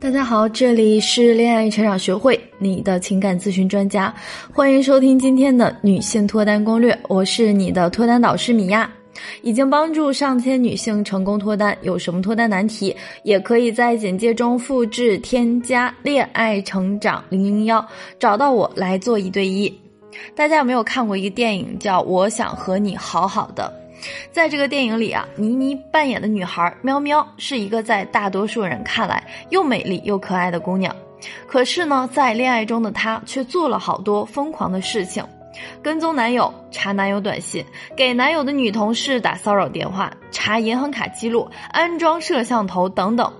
[0.00, 4.14] 大家好，这里是恋爱成长学会，你的情感咨询专家，
[4.54, 6.96] 欢迎收听今天的女性脱单攻略。
[7.08, 8.88] 我是你的脱单导师米娅，
[9.42, 11.76] 已经帮助上千女性成功脱单。
[11.82, 17.84] 有什么脱单难题，也可以在简介中复制添加“恋爱成长零零幺”，
[18.20, 19.72] 找到我来做一对一。
[20.32, 23.72] 大家有没有看过一个电影叫《我想和你好好的》？
[24.30, 30.94] 在这个电影里啊，倪妮扮演的女孩喵喵是一个在大多数人看来又美丽又可爱的姑娘，
[31.46, 35.24] 可是呢，在恋爱中的她却做了好多疯狂的事情：
[35.82, 37.64] 跟踪男友、查男友短信、
[37.96, 43.32] 给男友的女同事打骚扰电话、查银行卡记录、安装摄像头等等。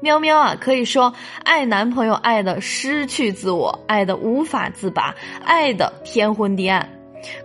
[0.00, 1.12] 喵喵啊，可以说
[1.42, 5.14] 爱男朋友爱的失去自我，爱的无法自拔，
[5.44, 6.88] 爱的天昏地暗。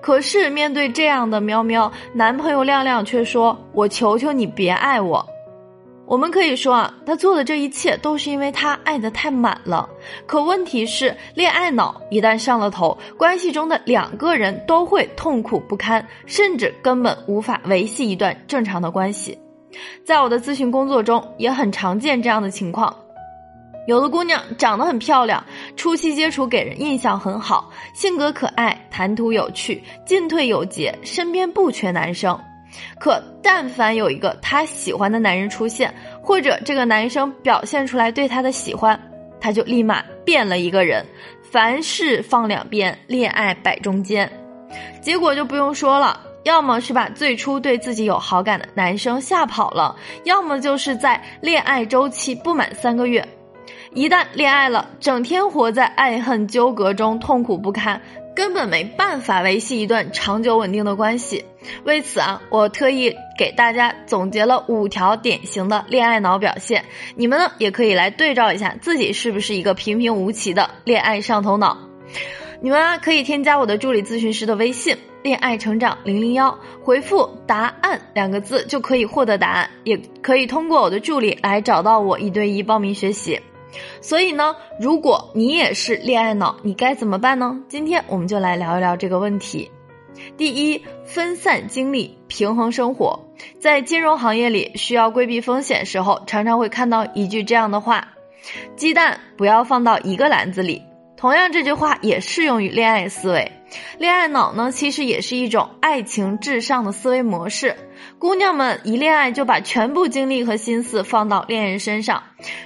[0.01, 5.25] 可是面对这样的喵喵，男朋友亮亮却说：“我求求你别爱我。”
[6.07, 9.87] 我们可以说啊，他做的这一切都是因为他爱的太满了。
[10.25, 19.39] 可问题是，恋爱脑一旦上了头，关系中的两个人都会痛苦不堪，甚至根本无法维系一段正常的关系。
[20.03, 22.93] 在我的咨询工作中，也很常见这样的情况。
[23.87, 25.43] 有的姑娘长得很漂亮，
[25.75, 32.39] 初期接触给人印象很好，性格可爱，谈吐有趣，进退有节，身边不缺男生。
[32.99, 38.97] 可但凡有一个她喜欢的男人出现，或者这个男生表现出来对她的喜欢，
[39.41, 41.05] 她就立马变了一个人，
[41.51, 44.31] 凡事放两边，恋爱摆中间。
[45.01, 49.93] 结果就不用说了，要么是把最初对自己有好感的男生吓跑了，
[50.23, 53.27] 要么就是在恋爱周期不满三个月。
[53.93, 58.01] 一旦恋爱了，整天活在爱恨纠葛中，痛苦不堪，
[58.33, 61.43] 根本没办法维系一段长久稳定的关系。
[61.83, 71.77] 为此啊，我特意给大家总结了五条典型的恋爱脑表现，你们呢也可以来对照一下自己是不是一个平平无奇的恋爱上头脑。
[72.61, 83.41] 你们啊可以添加我的助理咨询师的微信“恋爱成长零零幺”，回复“答案”两个字就可以获得答案，也可以通过我的助理来找到我一对一报名学习。
[84.01, 87.59] 所以呢，如果你也是恋爱脑，你该怎么办呢？
[87.67, 89.71] 今天我们就来聊一聊这个问题。
[90.37, 93.19] 第一，分散精力，平衡生活。
[93.59, 98.09] 在金融行业里，需要规避风险时候，常常会看到一句这样的话
[98.75, 100.81] ：“鸡蛋不要放到一个篮子里。”
[101.21, 103.51] 同样，这句话也适用于恋爱思维。
[103.99, 107.75] 恋爱脑呢，其实也是一种爱情至上的思维模式。
[108.17, 112.23] 姑娘们一恋爱就把全部精力和心思放到恋人身上，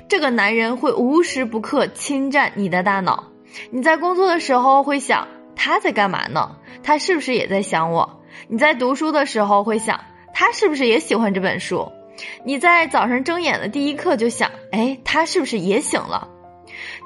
[0.08, 3.26] 这个男人会无时不刻侵占你的大脑。
[3.72, 5.28] 你在工作的时候会想
[5.58, 6.56] 他在干嘛呢？
[6.82, 8.22] 他是不是也在想我？
[8.48, 10.00] 你在读书的时候会想
[10.34, 11.92] 他是不是也喜欢这本书？
[12.46, 16.30] 你在早上睁眼的第一刻就想，哎，他是不是也醒了？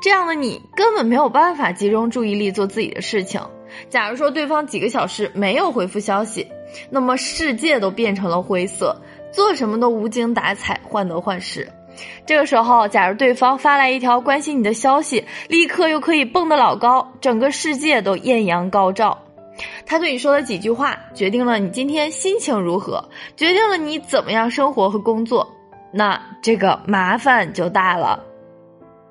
[0.01, 3.41] 这样的你根本没有办法集中注意力做自己的事情。
[3.89, 6.47] 假如说对方几个小时没有回复消息。
[6.91, 8.95] 那么世界都变成了灰色，
[9.31, 11.67] 做什么都无精打采、患得患失。
[12.27, 19.17] 这个时候，假如对方发来一条关心你的消息，立刻又可以蹦得老高，整个世界都艳阳高照。
[19.83, 23.03] 他对你说的几句话，决定了你今天心情如何，
[23.35, 25.51] 决定了你怎么样生活和工作。
[25.91, 28.23] 那这个麻烦就大了。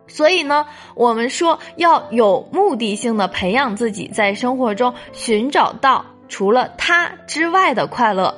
[0.09, 6.05] 所以呢，我们说要有目的性的培养自己，在生活中寻找到。
[6.31, 8.35] 除了他之外的快乐，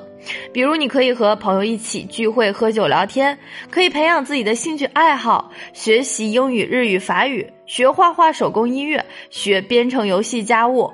[0.52, 3.36] 比如你可以和朋友一起聚会、喝酒、聊天，
[3.68, 10.92] 可以培养自己的兴趣爱好，学习英语、日语、法语，学画画、手工音乐，学编程、游戏、家务。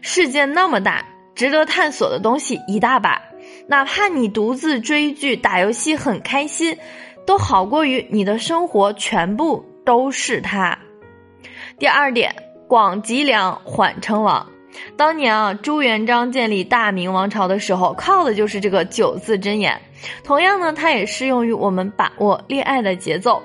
[0.00, 3.20] 世界那么大，值得探索的东西一大把。
[3.66, 6.78] 哪怕你独自追剧、打游戏很开心，
[7.26, 10.78] 都好过于你的生活全部都是他。
[11.78, 12.34] 第二点，
[12.68, 14.46] 广积粮，缓称王。
[14.98, 19.80] 当年啊，朱元璋建立大明王朝的时候，靠的就是这个九字真言。
[20.22, 23.42] 同样呢，它也适用于我们把握恋爱的节奏。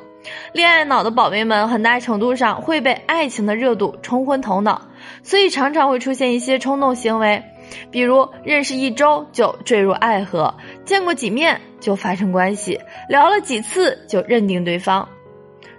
[0.52, 4.82] 恋爱脑的宝贝们，很大程度上会被爱情的热度冲昏头脑，
[5.24, 7.42] 所以常常会出现一些冲动行为，
[7.90, 10.54] 比如认识一周就坠入爱河，
[10.84, 15.08] 见过几面就发生关系，聊了几次就认定对方。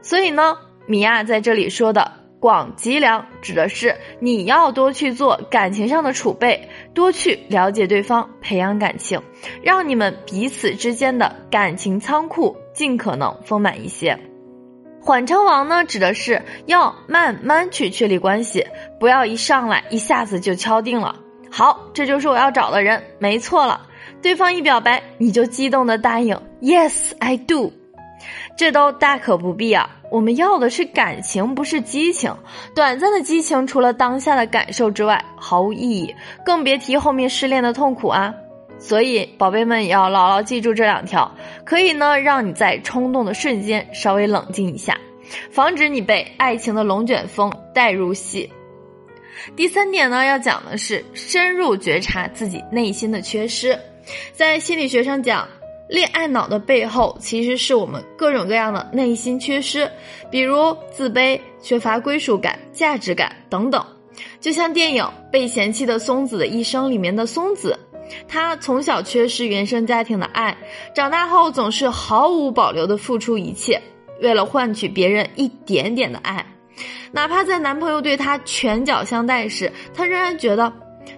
[0.05, 2.13] 所以呢，米娅在这里说的。
[2.41, 9.23] 广积粮指的是你要多去做感情上的储备，多去了解对方，培养感情，
[9.63, 14.19] 让你们彼此之间的感情仓库尽可能丰满一些。
[15.01, 18.67] 缓称王呢，指的是要慢慢去确立关系，
[19.01, 21.17] 不要一上来一下子就敲定了。
[21.51, 23.87] 好，这就是我要找的人，没错了。
[24.21, 27.73] 对方一表白，你就激动的答应，Yes I do。
[28.57, 29.89] 这都大可不必啊！
[30.11, 32.33] 我们要的是感情，不是激情。
[32.75, 38.33] 短暂的激情，除了当下的感受之外，毫无意义，更别提后面失恋的痛苦啊！
[38.79, 41.33] 所以，宝贝们也要牢牢记住这两条，
[41.65, 44.97] 可以呢让你在冲动的瞬间稍微冷静一下，
[45.51, 48.53] 防止你被爱情的龙卷风带入戏。
[49.57, 53.79] 第三点呢，要讲的是深入觉察自己内心的缺失，
[54.33, 55.49] 在心理学上讲。
[55.95, 59.89] 恋爱脑的背后，其实是我们各种各样的内心缺失，
[60.29, 63.81] 比如自卑、缺乏归属感、价值感等等。
[64.41, 67.79] 就像电影《被嫌弃的松子的一生》里面的松子，
[68.27, 70.57] 他从小缺失原生家庭的爱，
[70.93, 73.81] 长大后总是毫无保留的付出一切，
[74.21, 76.45] 为了换取别人一点点的爱，
[77.13, 80.73] 哪怕在男朋友对她拳脚相待时，她仍然觉得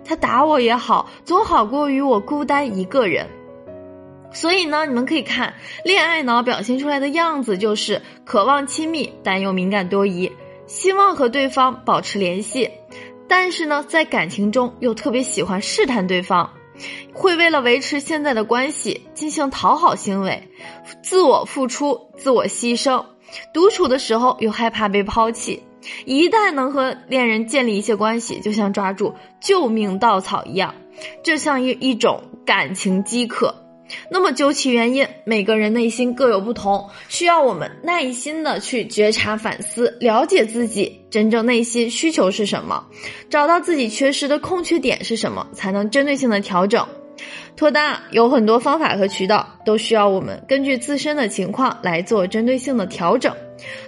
[0.05, 3.27] 他打我也好，总好过于我孤单一个人。
[4.37, 10.31] 所以呢，你们可以看恋爱脑表现出来的样子，就是渴望亲密，但又敏感多疑，
[10.67, 12.71] 希望和对方保持联系，
[13.27, 16.51] 但是呢，在感情中又特别喜欢试探对方，
[17.15, 20.51] 会为了维持现在的关系进行讨好行为，
[21.03, 23.07] 自我付出、自我牺牲，
[23.55, 25.63] 独处的时候又害怕被抛弃，
[26.05, 30.75] 一旦能和恋人建立一些关系，就像抓住救命稻草一样，
[31.23, 33.63] 这像一一种感情饥渴。
[34.11, 42.85] 那么究其原因，每个人内心各有不同，需要我们耐心的去觉察、反思，了解自己真正内心需求是什么，
[43.31, 46.87] 找到自己缺失的空缺点是什么，才能针对性的调整。
[47.57, 53.35] 脱单有很多方法和渠道，都需要我们根据自身的情况来做针对性的调整。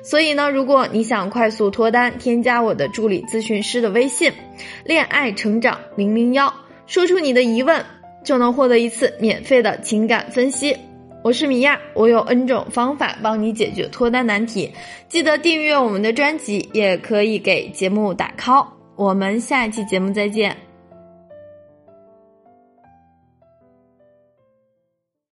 [0.02, 4.32] 所以呢，如果你想快速脱单，添加我的助理咨询师的微信
[4.86, 6.54] “恋爱成长零零幺”，
[6.86, 7.84] 说出你的疑问。
[8.24, 10.76] 就能获得一次免费的情感分析。
[11.24, 14.70] 我是米娅，我有 N 种方法帮你解决脱单难题。
[15.08, 18.66] 记得订阅我们的专辑，也可以给节目打 call。
[18.96, 20.67] 我们下一期节目再见。